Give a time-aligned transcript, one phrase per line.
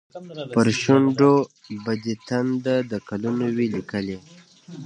[0.53, 1.33] پر شونډو
[1.83, 4.17] به دې تنده، د کلونو وي لیکلې